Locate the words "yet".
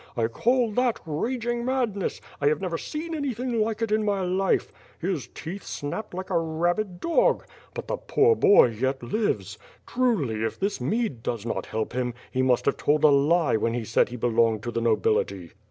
8.69-9.03